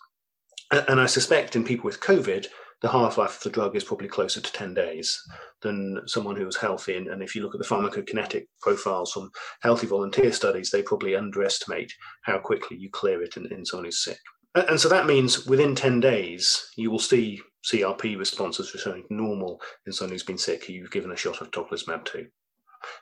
[0.71, 2.47] And I suspect in people with COVID,
[2.81, 5.21] the half-life of the drug is probably closer to 10 days
[5.63, 6.97] than someone who was healthy.
[6.97, 9.31] And, and, if you look at the pharmacokinetic profiles from
[9.63, 11.93] healthy volunteer studies, they probably underestimate
[12.23, 14.19] how quickly you clear it in, in someone who's sick.
[14.55, 19.61] And so that means within 10 days, you will see CRP responses returning to normal
[19.87, 22.27] in someone who's been sick you've given a shot of tocilizumab to,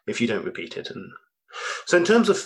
[0.06, 0.90] if you don't repeat it.
[0.90, 1.10] And
[1.86, 2.42] so, in terms of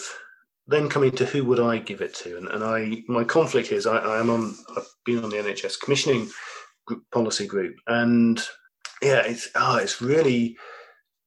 [0.66, 3.86] then coming to who would I give it to, and, and I my conflict is
[3.86, 6.28] I, I am on I've been on the NHS commissioning
[6.86, 8.40] group, policy group, and
[9.02, 10.56] yeah, it's oh, it's really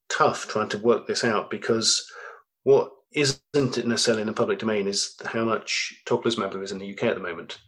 [0.08, 2.06] tough trying to work this out because
[2.62, 6.92] what isn't necessarily in the public domain is how much tocilizumab there is in the
[6.92, 7.58] UK at the moment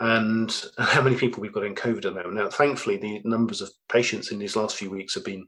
[0.00, 2.34] and how many people we've got in COVID at the moment.
[2.34, 5.46] Now, thankfully, the numbers of patients in these last few weeks have been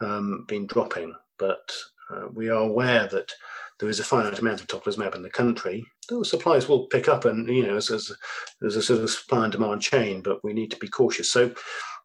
[0.00, 1.72] um, been dropping, but
[2.10, 3.32] uh, we are aware that
[3.78, 5.84] there is a finite amount of tocilizumab in the country.
[6.08, 9.82] Those supplies will pick up, and you know, as a sort of supply and demand
[9.82, 11.30] chain, but we need to be cautious.
[11.30, 11.52] So,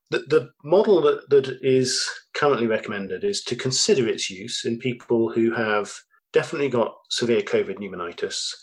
[0.09, 5.31] the, the model that, that is currently recommended is to consider its use in people
[5.31, 5.93] who have
[6.33, 8.53] definitely got severe COVID pneumonitis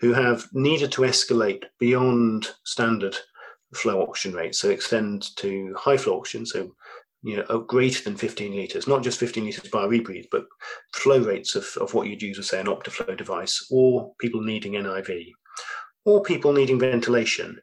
[0.00, 3.16] who have needed to escalate beyond standard
[3.74, 6.74] flow oxygen rates, so extend to high flow oxygen, so
[7.22, 10.46] you know, greater than 15 litres, not just 15 litres by rebreathe, but
[10.94, 14.72] flow rates of, of what you'd use with, say, an Optiflow device, or people needing
[14.72, 15.32] NIV,
[16.06, 17.60] or people needing ventilation,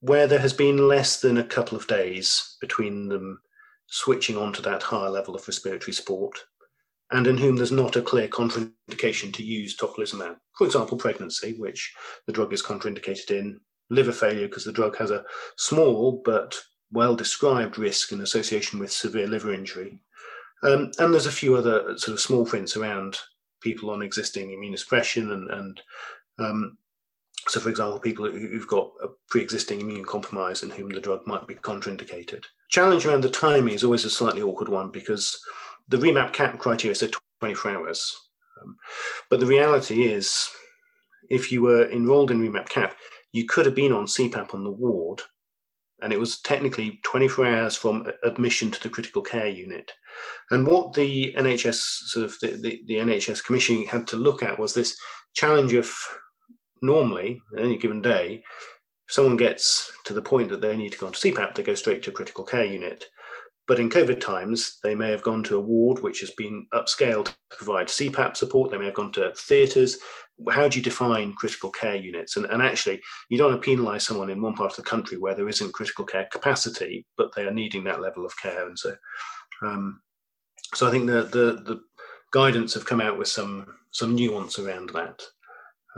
[0.00, 3.40] where there has been less than a couple of days between them
[3.86, 6.36] switching onto that higher level of respiratory support
[7.12, 10.36] and in whom there's not a clear contraindication to use tocilizumab.
[10.56, 11.94] For example, pregnancy, which
[12.26, 15.24] the drug is contraindicated in, liver failure, because the drug has a
[15.56, 16.58] small but
[16.90, 20.00] well described risk in association with severe liver injury.
[20.62, 23.18] Um, and there's a few other sort of small prints around
[23.60, 25.80] people on existing immunosuppression and, and
[26.38, 26.78] um,
[27.48, 31.46] so, for example, people who've got a pre-existing immune compromise in whom the drug might
[31.46, 32.44] be contraindicated.
[32.68, 35.42] Challenge around the timing is always a slightly awkward one because
[35.88, 38.16] the remap cap criteria said 24 hours.
[38.60, 38.76] Um,
[39.30, 40.48] but the reality is,
[41.30, 42.96] if you were enrolled in remap cap,
[43.32, 45.22] you could have been on CPAP on the ward,
[46.02, 49.92] and it was technically 24 hours from admission to the critical care unit.
[50.50, 54.58] And what the NHS sort of the, the, the NHS Commission had to look at
[54.58, 54.96] was this
[55.34, 55.94] challenge of
[56.82, 58.42] normally, on any given day,
[59.08, 61.74] someone gets to the point that they need to go on to CPAP, they go
[61.74, 63.06] straight to a critical care unit.
[63.72, 67.24] But in COVID times, they may have gone to a ward which has been upscaled
[67.24, 68.70] to provide CPAP support.
[68.70, 69.96] They may have gone to theatres.
[70.50, 72.36] How do you define critical care units?
[72.36, 75.16] And, and actually, you don't want to penalise someone in one part of the country
[75.16, 78.68] where there isn't critical care capacity, but they are needing that level of care.
[78.68, 78.94] And so,
[79.62, 80.02] um,
[80.74, 81.80] so I think the, the, the
[82.30, 85.22] guidance have come out with some some nuance around that,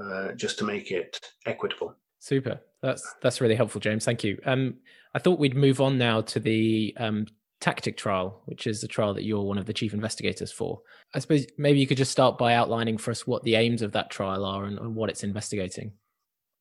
[0.00, 1.96] uh, just to make it equitable.
[2.20, 2.60] Super.
[2.82, 4.04] That's that's really helpful, James.
[4.04, 4.38] Thank you.
[4.46, 4.74] Um,
[5.12, 7.26] I thought we'd move on now to the um,
[7.64, 10.83] tactic trial, which is the trial that you're one of the chief investigators for.
[11.14, 13.92] I suppose maybe you could just start by outlining for us what the aims of
[13.92, 15.92] that trial are and, and what it's investigating.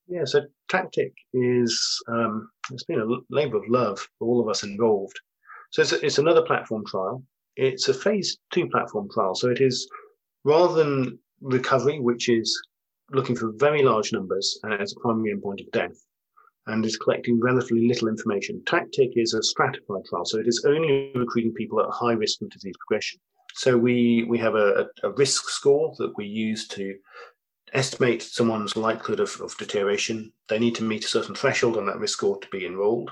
[0.08, 4.64] Yeah, so tactic is um, it's been a labour of love for all of us
[4.64, 5.20] involved.
[5.72, 7.22] So it's, it's another platform trial.
[7.58, 9.36] It's a phase two platform trial.
[9.36, 9.90] So it is
[10.46, 12.58] rather than recovery, which is
[13.12, 15.98] looking for very large numbers and as a primary endpoint of death,
[16.68, 18.64] and is collecting relatively little information.
[18.66, 22.50] Tactic is a stratified trial, so it is only recruiting people at high risk of
[22.50, 23.20] disease progression.
[23.56, 26.96] So we we have a, a risk score that we use to
[27.74, 30.32] estimate someone's likelihood of, of deterioration.
[30.48, 33.12] They need to meet a certain threshold on that risk score to be enrolled.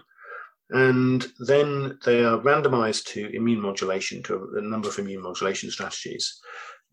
[0.70, 6.40] And then they are randomized to immune modulation, to a number of immune modulation strategies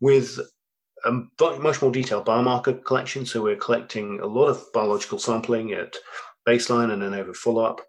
[0.01, 0.37] with
[1.05, 1.11] a
[1.59, 3.25] much more detailed biomarker collection.
[3.25, 5.95] So we're collecting a lot of biological sampling at
[6.49, 7.81] baseline and then over follow up.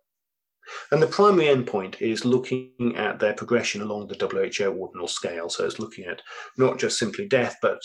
[0.92, 4.16] And the primary endpoint is looking at their progression along the
[4.58, 5.48] WHO ordinal scale.
[5.48, 6.22] So it's looking at
[6.58, 7.80] not just simply death, but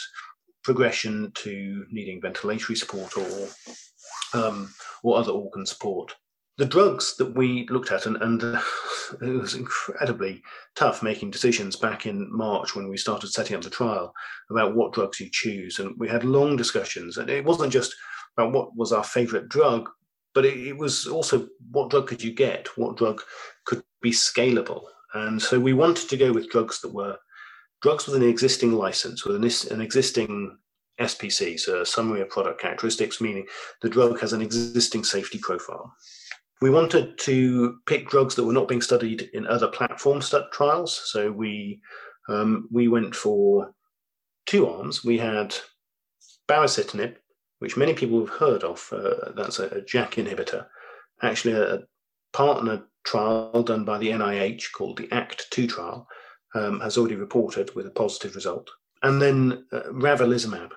[0.64, 3.48] progression to needing ventilatory support or
[4.34, 6.14] um, or other organ support.
[6.58, 8.42] The drugs that we looked at, and, and
[9.22, 10.42] it was incredibly
[10.76, 14.14] tough making decisions back in March when we started setting up the trial
[14.50, 15.80] about what drugs you choose.
[15.80, 17.94] And we had long discussions, and it wasn't just
[18.38, 19.90] about what was our favorite drug,
[20.36, 22.68] but it, it was also what drug could you get?
[22.78, 23.22] What drug
[23.66, 24.84] could be scalable?
[25.16, 27.18] And so we wanted to go with drugs that were
[27.82, 30.58] drugs with an existing license, with an, an existing
[31.00, 33.46] SPC, so a summary of product characteristics, meaning
[33.82, 35.94] the drug has an existing safety profile.
[36.62, 40.22] We wanted to pick drugs that were not being studied in other platform
[40.52, 41.02] trials.
[41.06, 41.82] So we
[42.28, 43.74] um, we went for
[44.46, 45.04] two arms.
[45.04, 45.56] We had
[46.48, 47.18] baricitinib,
[47.66, 48.88] which many people have heard of.
[48.92, 50.68] Uh, that's a, a, JAK inhibitor,
[51.24, 51.80] actually a,
[52.32, 56.08] partner trial done by the NIH called the ACT2 trial
[56.54, 58.70] um, has already reported with a positive result.
[59.02, 60.74] And then uh, ravulizumab.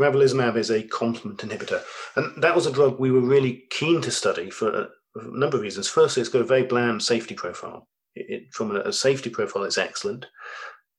[0.00, 1.82] Ravulizumab is a complement inhibitor,
[2.16, 5.62] and that was a drug we were really keen to study for a, number of
[5.64, 5.86] reasons.
[5.86, 7.88] Firstly, it's got a very bland safety profile.
[8.14, 10.24] It, from a safety profile, it's excellent,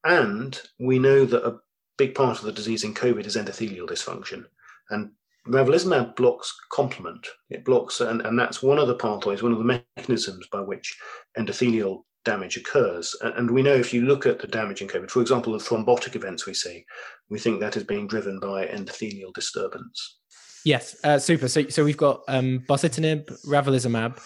[0.04, 1.58] and we know that a
[1.96, 4.44] big part of the disease in COVID is endothelial dysfunction.
[4.90, 5.10] And
[5.46, 7.26] ravulizumab blocks complement.
[7.50, 10.98] It blocks, and, and that's one of the pathways, one of the mechanisms by which
[11.38, 13.16] endothelial damage occurs.
[13.22, 15.58] And, and we know if you look at the damage in COVID, for example, the
[15.58, 16.84] thrombotic events we see,
[17.30, 20.18] we think that is being driven by endothelial disturbance.
[20.64, 21.48] Yes, uh, super.
[21.48, 24.18] So, so we've got um, baricitinib, ravulizumab,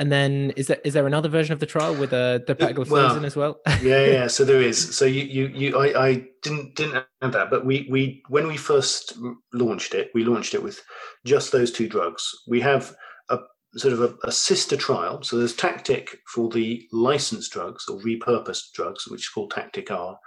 [0.00, 3.26] and then is there is there another version of the trial with uh, dapagliflozin well,
[3.26, 3.60] as well?
[3.82, 4.26] yeah, yeah.
[4.28, 4.96] So there is.
[4.96, 8.56] So you you, you I, I didn't didn't have that, but we we when we
[8.56, 9.12] first
[9.52, 10.80] launched it, we launched it with
[11.26, 12.26] just those two drugs.
[12.48, 12.94] We have
[13.28, 13.40] a
[13.76, 15.22] sort of a, a sister trial.
[15.22, 20.18] So there's Tactic for the licensed drugs or repurposed drugs, which is called Tactic R,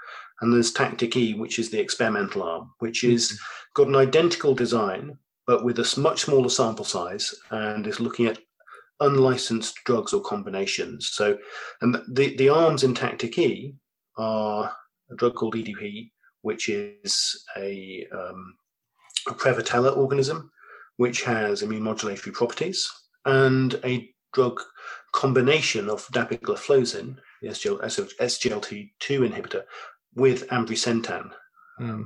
[0.41, 3.81] and there's Tactic E, which is the experimental arm, which is mm-hmm.
[3.81, 8.39] got an identical design but with a much smaller sample size and is looking at
[8.99, 11.09] unlicensed drugs or combinations.
[11.13, 11.37] So,
[11.81, 13.75] and the, the arms in Tactic E
[14.17, 14.73] are
[15.11, 18.55] a drug called EDP, which is a, um,
[19.27, 20.51] a Prevotella organism,
[20.97, 22.89] which has immune modulatory properties,
[23.25, 24.61] and a drug
[25.13, 27.81] combination of dapagliflozin, the SGL,
[28.19, 29.63] SGLT2 inhibitor,
[30.15, 31.31] with ambrisentan.
[31.79, 32.05] Mm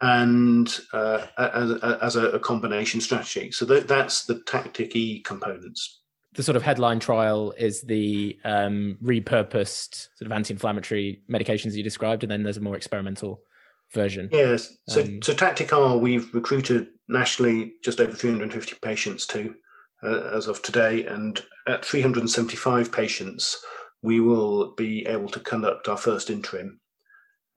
[0.00, 3.50] and uh, as, as, a, combination strategy.
[3.52, 6.00] So that, that's the tactic E components.
[6.32, 12.22] The sort of headline trial is the um, repurposed sort of anti-inflammatory medications you described,
[12.22, 13.42] and then there's a more experimental
[13.92, 14.28] version.
[14.32, 14.72] Yes.
[14.88, 19.54] So, um, so Tactic R, we've recruited nationally just over 350 patients to
[20.02, 23.62] uh, as of today, and at 375 patients,
[24.02, 26.79] we will be able to conduct our first interim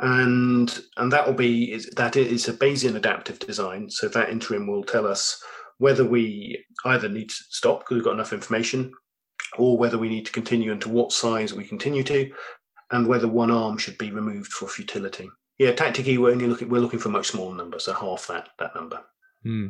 [0.04, 3.90] and and that will be that is a Bayesian adaptive design.
[3.90, 5.42] So that interim will tell us
[5.78, 8.92] whether we either need to stop because we've got enough information,
[9.58, 12.30] or whether we need to continue and to what size we continue to,
[12.92, 15.30] and whether one arm should be removed for futility.
[15.58, 18.50] Yeah, tactically we're only looking we're looking for a much smaller number, so half that
[18.60, 19.02] that number.
[19.44, 19.68] Hmm.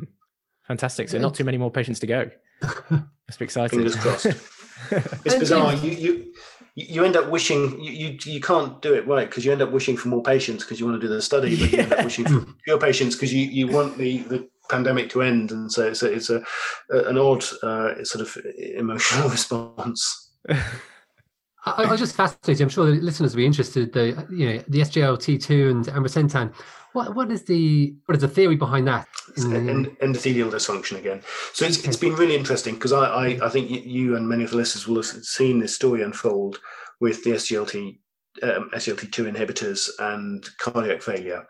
[0.66, 1.10] Fantastic.
[1.10, 2.30] So not too many more patients to go.
[2.90, 3.78] Must be exciting.
[3.78, 4.26] Fingers crossed.
[5.24, 5.74] it's bizarre.
[5.74, 6.32] You you
[6.76, 9.70] you end up wishing you you, you can't do it right because you end up
[9.70, 12.04] wishing for more patients because you want to do the study, but you end up
[12.04, 15.86] wishing for fewer patients because you, you want the, the pandemic to end, and so
[15.86, 16.42] it's a, it's a,
[16.90, 20.32] an odd uh, sort of emotional response.
[20.48, 22.62] I, I was just fascinated.
[22.62, 23.92] I'm sure the listeners will be interested.
[23.92, 26.52] The you know the SGLT2 and ambrisentan.
[26.94, 29.06] What what is the what is the theory behind that?
[29.36, 29.98] Mm.
[29.98, 31.22] endothelial dysfunction again.
[31.52, 34.50] So it's, it's been really interesting because I, I, I think you and many of
[34.50, 36.58] the listeners will have seen this story unfold
[37.00, 37.98] with the SGLT
[38.42, 41.44] um, SGLT2 inhibitors and cardiac failure.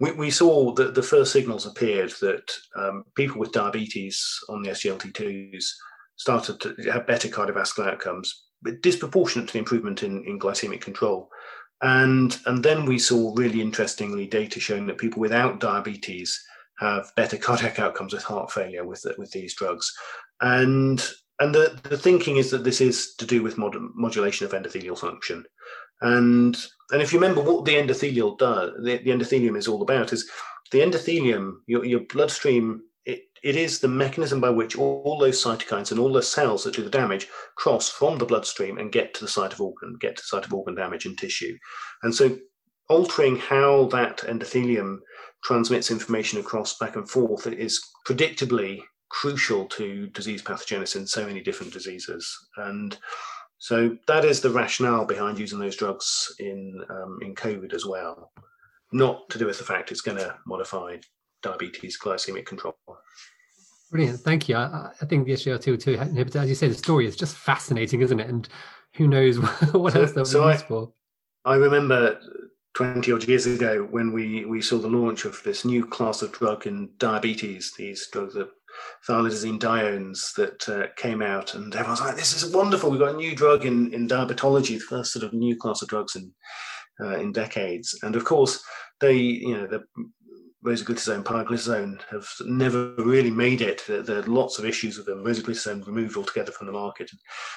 [0.00, 4.70] We, we saw that the first signals appeared that um, people with diabetes on the
[4.70, 5.64] SGLT2s
[6.16, 11.28] started to have better cardiovascular outcomes, but disproportionate to the improvement in, in glycemic control.
[11.84, 16.42] And, and then we saw really interestingly data showing that people without diabetes
[16.78, 19.92] have better cardiac outcomes with heart failure with, with these drugs.
[20.40, 21.06] And,
[21.40, 24.98] and the, the thinking is that this is to do with mod- modulation of endothelial
[24.98, 25.44] function.
[26.00, 26.56] And,
[26.90, 30.30] and if you remember what the endothelial does, the, the endothelium is all about is
[30.72, 35.90] the endothelium, your, your bloodstream it is the mechanism by which all, all, those cytokines
[35.90, 39.20] and all the cells that do the damage cross from the bloodstream and get to
[39.20, 41.54] the site of organ, get to the site of organ damage and tissue.
[42.02, 42.38] And so
[42.88, 44.98] altering how that endothelium
[45.42, 48.80] transmits information across back and forth is predictably
[49.10, 52.34] crucial to disease pathogenesis in so many different diseases.
[52.56, 52.96] And
[53.58, 58.32] so that is the rationale behind using those drugs in um, in COVID as well,
[58.92, 60.96] not to do with the fact it's going to modify
[61.44, 62.74] diabetes glycemic control.
[63.90, 64.56] Brilliant, thank you.
[64.56, 68.18] I, I think the SGLT2 inhibitor, as you say, the story is just fascinating, isn't
[68.18, 68.28] it?
[68.28, 68.48] And
[68.94, 69.36] who knows
[69.72, 70.92] what so, else they'll so be used for.
[71.44, 72.18] I remember
[72.74, 76.32] 20 odd years ago when we, we saw the launch of this new class of
[76.32, 78.48] drug in diabetes, these drugs that
[79.58, 82.90] diones that uh, came out, and everyone's like, "This is wonderful!
[82.90, 85.88] We've got a new drug in in diabetology, the first sort of new class of
[85.88, 86.32] drugs in
[87.00, 88.62] uh, in decades." And of course,
[89.00, 89.84] they, you know, the
[90.64, 93.82] rosiglitazone, pioglitazone have never really made it.
[93.86, 95.22] There, are lots of issues with them.
[95.22, 97.10] Rosiglitazone removed altogether from the market.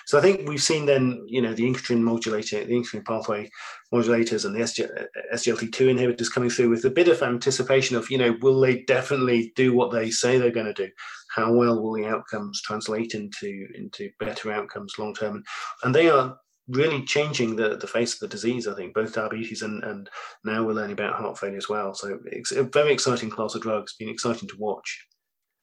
[0.05, 3.49] So I think we've seen then, you know, the incretin modulator, the incretin pathway
[3.93, 8.36] modulators and the SGLT2 inhibitors coming through with a bit of anticipation of, you know,
[8.41, 10.89] will they definitely do what they say they're going to do?
[11.34, 15.43] How well will the outcomes translate into into better outcomes long term?
[15.84, 16.38] And they are
[16.68, 20.09] really changing the, the face of the disease, I think, both diabetes and, and
[20.43, 21.93] now we're learning about heart failure as well.
[21.93, 25.07] So it's a very exciting class of drugs, been exciting to watch.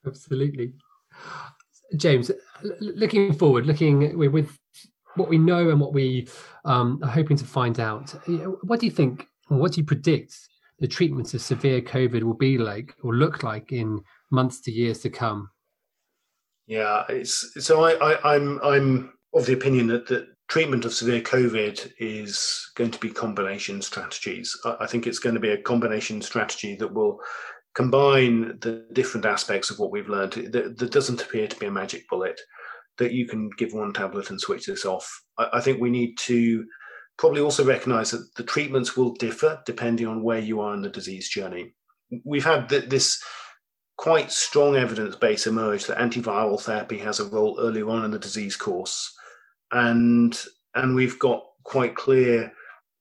[0.06, 0.72] Absolutely.
[1.96, 2.30] James,
[2.80, 4.58] looking forward, looking with
[5.16, 6.28] what we know and what we
[6.64, 8.10] um, are hoping to find out,
[8.62, 10.34] what do you think, what do you predict
[10.80, 15.00] the treatments of severe COVID will be like or look like in months to years
[15.00, 15.50] to come?
[16.66, 21.20] Yeah, it's so I, I I'm I'm of the opinion that that treatment of severe
[21.20, 24.56] COVID is going to be combination strategies.
[24.64, 27.20] I think it's going to be a combination strategy that will
[27.74, 30.32] combine the different aspects of what we've learned.
[30.52, 32.40] There, doesn't appear to be a magic bullet
[32.98, 35.10] that you can give one tablet and switch this off.
[35.38, 36.64] I, think we need to
[37.18, 40.88] probably also recognize that the treatments will differ depending on where you are in the
[40.88, 41.74] disease journey.
[42.24, 43.20] We've had this
[43.96, 48.18] quite strong evidence base emerge that antiviral therapy has a role earlier on in the
[48.18, 49.12] disease course
[49.72, 50.38] and
[50.74, 52.52] and we've got quite clear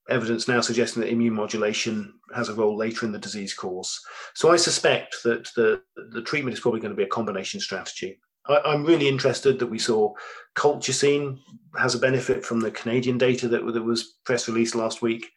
[0.10, 4.02] evidence now suggesting that immune modulation has a role later in the disease course.
[4.34, 8.20] So I suspect that the the treatment is probably going to be a combination strategy.
[8.46, 10.14] I, am really interested that we saw
[10.56, 11.40] culture colchicine
[11.78, 15.32] has a benefit from the Canadian data that, that was press released last week.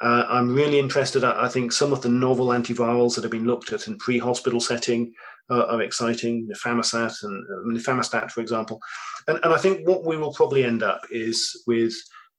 [0.00, 1.22] Uh, I'm really interested.
[1.22, 5.12] I, think some of the novel antivirals that have been looked at in pre-hospital setting
[5.50, 6.48] uh, are exciting.
[6.48, 8.80] Nafamostat and uh, nafamostat, for example,
[9.28, 11.94] and, and I think what we will probably end up is with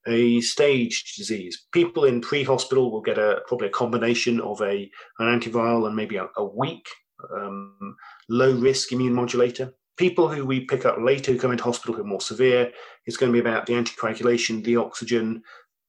[0.08, 1.66] a staged disease.
[1.72, 4.90] People in pre-hospital will get a probably a combination of a
[5.20, 6.86] an antiviral and maybe a, a weak,
[7.36, 7.96] um,
[8.30, 9.74] low risk immune modulator.
[9.98, 12.70] People who we pick up later who come into hospital who are more severe,
[13.06, 15.42] it's going to be about the anticoagulation, the oxygen,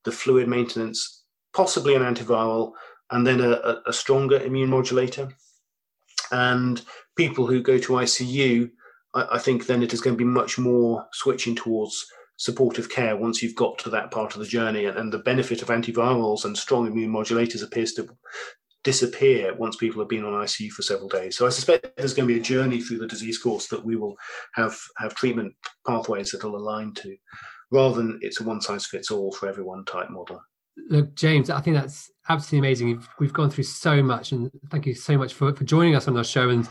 [0.05, 1.16] the fluid maintenance,
[1.57, 2.73] possibly an antiviral,
[3.11, 5.29] and then a, a stronger immune modulator.
[6.31, 6.83] And
[7.17, 8.71] people who go to ICU
[9.17, 13.17] I, I think then it is going to be much more switching towards supportive care
[13.17, 14.85] once you've got to that part of the journey.
[14.85, 18.09] And, and, the benefit of antivirals and strong immune modulators appears to
[18.85, 21.37] disappear once people have been on ICU for several days.
[21.37, 23.97] So I suspect there's going to be a journey through the disease course that we
[23.97, 24.17] will
[24.55, 25.55] have have treatment
[25.87, 27.17] pathways that will align to,
[27.73, 30.41] rather than it's a one size fits all for everyone type model.
[30.89, 32.87] Look, James, I think that's absolutely amazing.
[32.89, 36.09] We've, we've gone through so much, and thank you so much for, for joining us
[36.09, 36.69] on our show and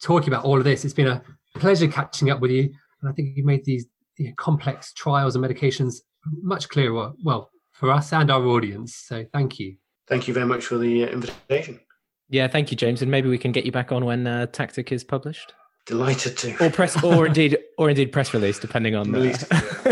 [0.00, 0.84] talking about all of this.
[0.84, 1.22] It's been a
[1.54, 2.72] pleasure catching up with you.
[3.00, 3.86] And I think you've made these
[4.16, 5.96] you know, complex trials and medications
[6.42, 8.94] much clearer, well, for us and our audience.
[8.94, 9.76] So thank you.
[10.08, 11.80] Thank you very much for the uh, invitation.
[12.28, 13.02] Yeah, thank you, James.
[13.02, 15.52] And maybe we can get you back on when uh, Tactic is published.
[15.86, 16.64] Delighted to.
[16.64, 19.91] Or press, or indeed, or indeed press release, depending on the.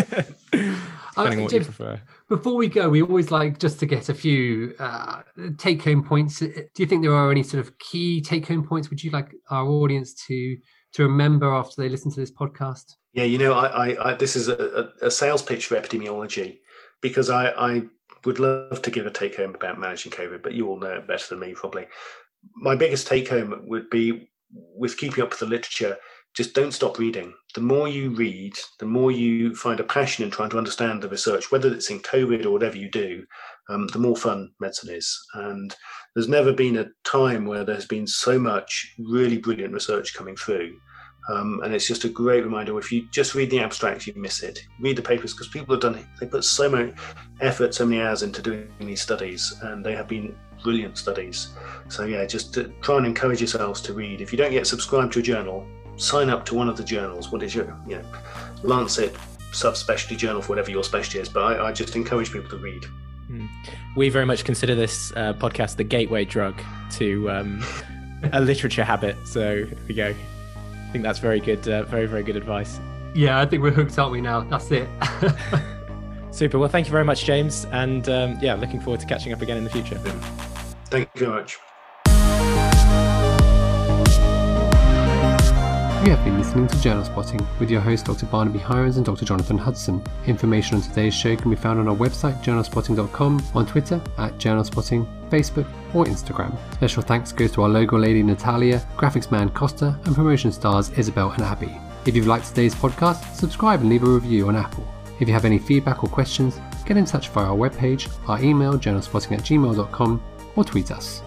[1.25, 2.01] Depending on what you prefer.
[2.29, 5.23] Before we go, we always like just to get a few uh,
[5.59, 6.41] take home points.
[6.41, 8.91] Do you think there are any sort of key take home points?
[8.91, 10.57] Would you like our audience to
[10.93, 12.95] to remember after they listen to this podcast?
[13.13, 16.61] Yeah, you know, I, I, I this is a, a, sales pitch for epidemiology
[17.01, 17.83] because I, I
[18.25, 21.09] would love to give a take home about managing COVID, but you all know it
[21.09, 21.87] better than me probably.
[22.55, 25.97] My biggest take home would be with keeping up with the literature
[26.35, 27.33] just don't stop reading.
[27.55, 31.09] The more you read, the more you find a passion in trying to understand the
[31.09, 33.25] research, whether it's in COVID or whatever you do,
[33.69, 35.19] um, the more fun medicine is.
[35.35, 35.75] And
[36.15, 40.79] there's never been a time where there's been so much really brilliant research coming through.
[41.29, 42.79] Um, and it's just a great reminder.
[42.79, 44.59] If you just read the abstracts, you miss it.
[44.81, 46.07] Read the papers because people have done.
[46.19, 46.95] They put so much
[47.41, 51.49] effort, so many hours into doing these studies, and they have been brilliant studies.
[51.89, 54.21] So yeah, just try and encourage yourselves to read.
[54.21, 55.67] If you don't get subscribed to a journal,
[56.01, 57.31] sign up to one of the journals.
[57.31, 58.05] What is your, you know,
[58.63, 59.15] Lancet,
[59.53, 61.29] subspecialty journal for whatever your specialty is.
[61.29, 62.85] But I, I just encourage people to read.
[63.31, 63.49] Mm.
[63.97, 66.61] We very much consider this uh, podcast the gateway drug
[66.93, 67.65] to um,
[68.33, 69.17] a literature habit.
[69.27, 70.15] So here we go.
[70.65, 72.81] I think that's very good, uh, very very good advice.
[73.15, 74.21] Yeah, I think we're hooked, aren't we?
[74.21, 74.89] Now that's it.
[76.33, 76.59] Super.
[76.59, 79.57] Well, thank you very much, James, and um, yeah, looking forward to catching up again
[79.57, 79.99] in the future.
[80.87, 81.59] Thank you very much.
[86.03, 88.25] You have been listening to Journal Spotting with your hosts Dr.
[88.25, 89.27] Barnaby Hirons and Dr.
[89.27, 90.03] Jonathan Hudson.
[90.27, 95.07] Information on today's show can be found on our website journalspotting.com, on Twitter at journalspotting,
[95.29, 96.57] Facebook or Instagram.
[96.73, 101.33] Special thanks goes to our logo lady Natalia, graphics man Costa, and promotion stars Isabel
[101.33, 101.77] and Abby.
[102.07, 104.89] If you've liked today's podcast, subscribe and leave a review on Apple.
[105.21, 108.79] If you have any feedback or questions, get in touch via our webpage, our email
[108.79, 110.23] journalspotting at gmail.com,
[110.57, 111.21] or tweet us.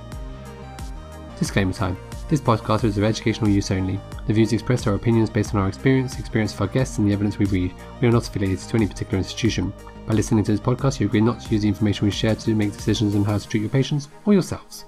[1.37, 1.95] Disclaimer time.
[2.33, 3.99] This podcast is of educational use only.
[4.25, 7.13] The views expressed are opinions based on our experience, experience of our guests, and the
[7.13, 7.75] evidence we read.
[8.01, 9.71] We are not affiliated to any particular institution.
[10.07, 12.55] By listening to this podcast, you agree not to use the information we share to
[12.55, 14.85] make decisions on how to treat your patients or yourselves.